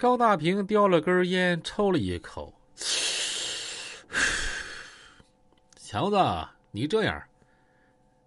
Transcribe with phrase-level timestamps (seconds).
[0.00, 2.54] 高大平叼了根烟，抽了一口。
[5.76, 6.16] 强子，
[6.70, 7.22] 你这样，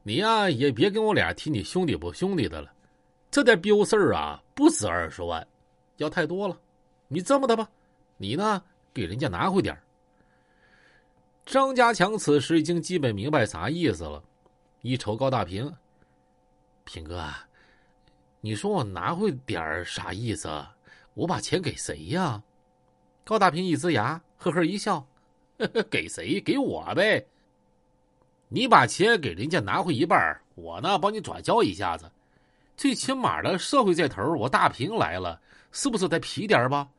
[0.04, 2.72] 你呀也别跟我俩提你兄弟不兄弟的了。
[3.32, 5.48] 这点彪事儿啊，不止二十万，
[5.98, 6.56] 要太多了。
[7.08, 7.68] 你这么的吧，
[8.18, 8.62] 你呢
[8.94, 9.76] 给人家拿回点
[11.44, 14.24] 张家强此时已经基本明白啥意思了，
[14.82, 15.74] 一瞅高大平，
[16.84, 17.34] 平哥，
[18.42, 20.48] 你说我拿回点啥意思？
[21.14, 22.42] 我把钱给谁呀？
[23.24, 25.06] 高大平一呲牙，呵呵一笑，
[25.58, 26.42] 呵呵，给谁？
[26.42, 27.26] 给我呗。
[28.50, 32.12] 你把钱给人家拿回一半，我呢帮你转交一下子。
[32.76, 35.40] 最起码的社会这头，我大平来了，
[35.72, 36.90] 是不是得皮点吧？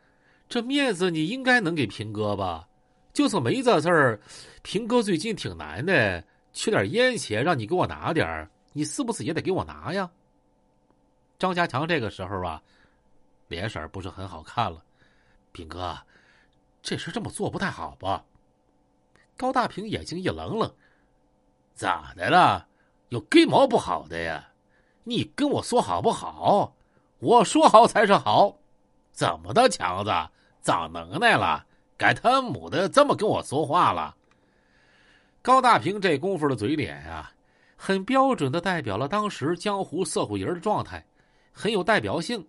[0.48, 2.68] 这面子你应该能给平哥吧？
[3.12, 4.20] 就是没这事儿，
[4.62, 10.10] 平哥最近挺难的，缺点烟钱，让你给我拿点你是不是也得给我拿呀？
[11.38, 12.62] 张家强这个时候啊。
[13.48, 14.82] 脸色不是很好看了，
[15.52, 15.96] 平哥，
[16.82, 18.24] 这事这么做不太好吧？
[19.36, 20.74] 高大平眼睛一愣愣，
[21.74, 22.68] 咋的了？
[23.08, 24.50] 有根毛不好的呀？
[25.04, 26.74] 你跟我说好不好？
[27.18, 28.58] 我说好才是好。
[29.12, 30.10] 怎么的，强子，
[30.62, 31.66] 长能耐了？
[31.96, 34.16] 该他母的这么跟我说话了？
[35.42, 37.32] 高大平这功夫的嘴脸啊，
[37.76, 41.06] 很标准的代表了当时江湖社会人的状态，
[41.52, 42.46] 很有代表性。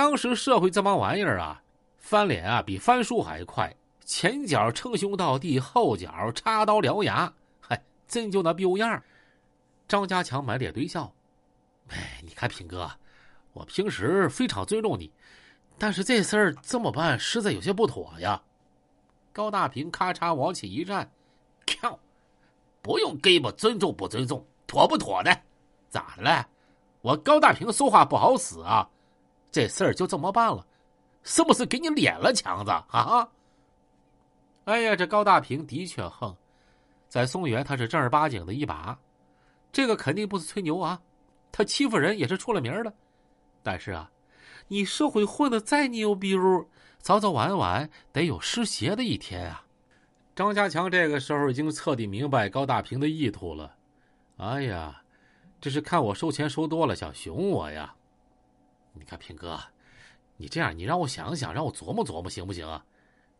[0.00, 1.62] 当时社会这帮玩意儿啊，
[1.98, 9.02] 翻脸啊比翻书还快，前脚称兄道弟，后脚插刀獠牙，嗨，真就那彪样
[9.86, 11.12] 张家强满脸堆笑，
[11.88, 12.90] 哎，你看平哥，
[13.52, 15.12] 我平时非常尊重你，
[15.76, 18.40] 但是这事儿这么办实在有些不妥呀。
[19.34, 21.12] 高大平咔嚓往起一站，
[21.78, 21.98] 靠，
[22.80, 25.42] 不用给我尊重不尊重，妥不妥的？
[25.90, 26.48] 咋的了？
[27.02, 28.88] 我高大平说话不好使啊？
[29.50, 30.66] 这事儿就这么办了，
[31.22, 33.28] 是不是给你脸了，强子啊？
[34.64, 36.36] 哎呀，这高大平的确横，
[37.08, 38.96] 在松原他是正儿八经的一把，
[39.72, 41.00] 这个肯定不是吹牛啊，
[41.50, 42.92] 他欺负人也是出了名的。
[43.62, 44.10] 但是啊，
[44.68, 46.36] 你社会混的再牛逼，
[46.98, 49.64] 早早晚晚得有失邪的一天啊。
[50.36, 53.74] 张家强这个时候已经彻底明白高大平的意图了。
[54.36, 55.02] 哎呀，
[55.60, 57.94] 这是看我收钱收多了，想熊我呀。
[58.92, 59.58] 你看平哥，
[60.36, 62.84] 你这样，你让我想想，让我琢磨琢磨，行不行啊？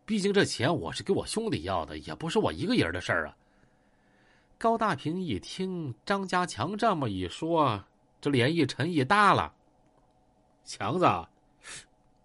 [0.04, 3.36] 毕竟这钱我是给我兄弟要的，也不是我一个人的事儿啊。
[4.58, 7.84] 高大平一听张家强这么一说，
[8.20, 9.52] 这脸一沉一耷拉。
[10.64, 11.04] 强子，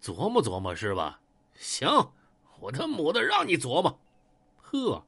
[0.02, 1.20] 琢磨琢磨是吧？
[1.54, 1.88] 行，
[2.60, 3.98] 我他母的让你琢磨。
[4.58, 5.04] 呵，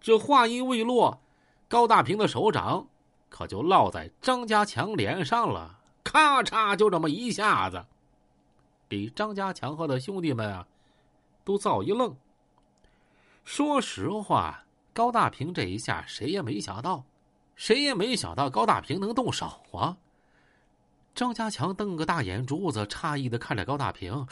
[0.00, 1.20] 这话音未落，
[1.68, 2.86] 高大平的手掌
[3.28, 5.79] 可就落在张家强脸上了。
[6.02, 7.84] 咔嚓，就这么一下子，
[8.88, 10.66] 给张家强和他兄弟们啊，
[11.44, 12.16] 都造一愣。
[13.44, 17.04] 说实话，高大平这一下谁也没想到，
[17.56, 19.96] 谁也没想到高大平能动手啊！
[21.14, 24.26] 张家强瞪个大眼珠子，诧异的看着高大平：“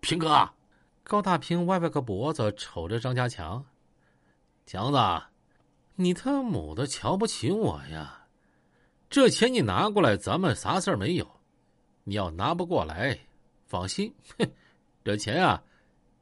[0.00, 0.48] 平哥。”
[1.02, 3.64] 高大平歪歪个脖子，瞅着张家强
[4.64, 4.98] ：“强子，
[5.96, 8.19] 你他母的瞧不起我呀？”
[9.10, 11.28] 这钱你拿过来，咱们啥事儿没有。
[12.04, 13.18] 你要拿不过来，
[13.66, 14.48] 放心，哼，
[15.04, 15.60] 这钱啊，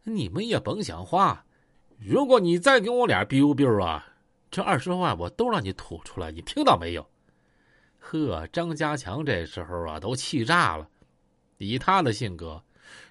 [0.05, 1.45] 你们也甭想花。
[1.99, 4.07] 如果你再跟我俩 biu biu 啊，
[4.51, 7.07] 这二十万我都让你吐出来，你听到没有？
[7.99, 10.89] 呵，张家强这时候啊都气炸了。
[11.59, 12.63] 以他的性格，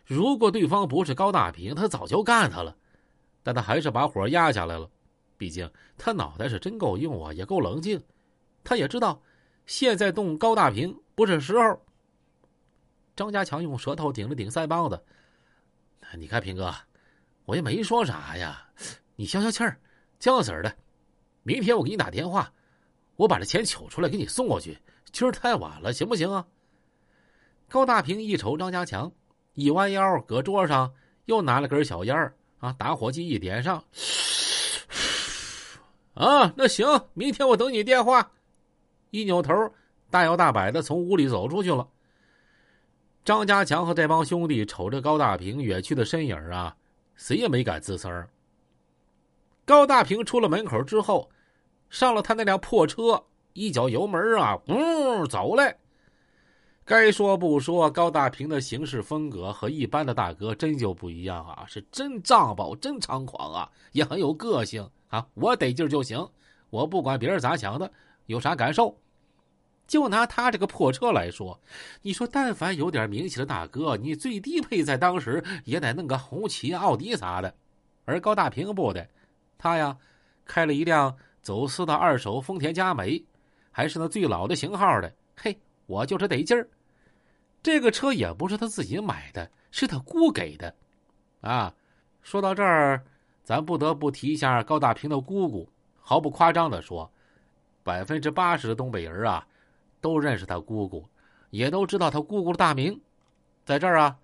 [0.05, 2.75] 如果对方不是高大平，他早就干他了。
[3.43, 4.89] 但他还是把火压下来了，
[5.37, 8.01] 毕竟他脑袋是真够用啊，也够冷静。
[8.63, 9.21] 他也知道。
[9.67, 11.79] 现在动高大平不是时候。
[13.15, 15.03] 张家强用舌头顶了顶腮帮子，
[16.17, 16.73] 你看平哥，
[17.45, 18.69] 我也没说啥呀，
[19.15, 19.79] 你消消气儿，
[20.23, 20.73] 样子的。
[21.43, 22.51] 明天我给你打电话，
[23.15, 24.77] 我把这钱取出来给你送过去。
[25.11, 26.45] 今儿太晚了，行不行啊？
[27.67, 29.11] 高大平一瞅张家强，
[29.53, 30.93] 一弯腰，搁桌上
[31.25, 33.83] 又拿了根小烟儿啊，打火机一点上，
[36.13, 38.31] 啊，那行，明天我等你电话。
[39.09, 39.53] 一扭头，
[40.09, 41.87] 大摇大摆的从屋里走出去了。
[43.25, 46.75] 张家强和这帮兄弟瞅着高大平远去的身影啊，
[47.15, 48.27] 谁也没敢吱声。
[49.65, 51.29] 高大平出了门口之后，
[51.89, 53.21] 上了他那辆破车，
[53.51, 55.75] 一脚油门啊，呜，走嘞。
[56.85, 65.27] 该说不说，高大平的行事风格和一般的大哥真就不一样啊，是真仗宝，真猖狂啊，也很有个性啊。
[65.33, 66.25] 我得劲就行，
[66.69, 67.91] 我不管别人咋想的。
[68.27, 68.95] 有啥感受？
[69.87, 71.57] 就拿他这个破车来说，
[72.01, 77.55] 你说但凡有点名气的大哥，你最低配在当时也得弄个红旗、奥迪啥的。
[78.03, 79.07] 而高大平不的，
[79.57, 79.97] 他呀
[80.45, 83.23] 开了一辆走私的二手丰田佳美，
[83.71, 85.09] 还是那最老的型号的。
[85.37, 86.67] 嘿，我就是得劲儿。
[87.63, 90.75] 这个车也不是他自己买的，是他姑给的。
[91.39, 91.73] 啊，
[92.21, 93.01] 说到这儿，
[93.41, 95.69] 咱不得不提一下高大平的姑姑。
[96.01, 97.09] 毫不夸张的说，
[97.87, 99.47] 百分之八十的东北人啊。
[99.99, 101.03] 都认识他姑姑，
[101.49, 103.01] 也都知道他姑姑的大名，
[103.65, 104.15] 在这儿啊，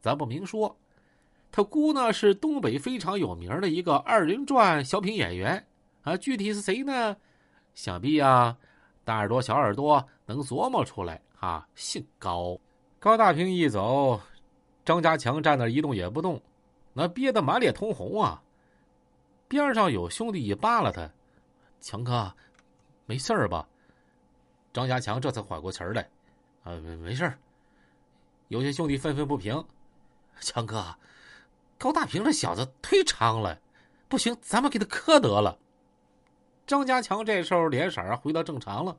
[0.00, 0.74] 咱不明说。
[1.52, 5.66] 他姑呢是东北非常有名的一个二人转小品演员
[6.02, 7.14] 啊，具体是谁呢？
[7.74, 8.56] 想必啊，
[9.04, 11.68] 大耳朵小耳朵能琢磨出来啊。
[11.74, 12.58] 姓高，
[12.98, 14.18] 高大平一走，
[14.82, 16.40] 张家强站那一动也不动，
[16.94, 18.42] 那憋得满脸通红啊。
[19.46, 21.10] 边上有兄弟一扒拉他，
[21.80, 22.34] 强哥，
[23.08, 23.66] 没事儿吧？
[24.70, 26.02] 张家强这才缓过神来，
[26.62, 27.32] 啊，没没事
[28.48, 29.64] 有些兄弟愤愤不平
[30.40, 30.94] ：“强哥，
[31.78, 33.58] 高大平这小子忒猖了，
[34.08, 35.58] 不行，咱们给他磕得了。”
[36.66, 38.94] 张家强这时候脸色啊回到正常了。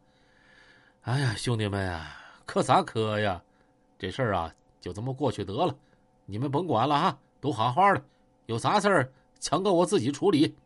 [1.02, 2.18] 哎呀，兄弟们啊，
[2.48, 3.40] 磕啥磕呀？
[4.00, 4.52] 这事儿啊，
[4.82, 5.78] 就这么过去得了，
[6.26, 8.04] 你们甭管了哈，都好好的，
[8.48, 10.58] 有啥事儿，强哥我自己处理。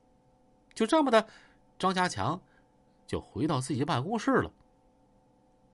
[0.74, 1.28] 就这么的，
[1.78, 2.42] 张家强
[3.14, 4.52] 就回到自己办公室了。